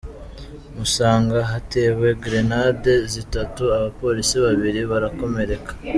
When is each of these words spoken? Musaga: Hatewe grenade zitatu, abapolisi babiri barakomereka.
Musaga: 0.75 1.39
Hatewe 1.51 2.07
grenade 2.23 2.93
zitatu, 3.13 3.61
abapolisi 3.77 4.35
babiri 4.45 4.79
barakomereka. 4.91 5.71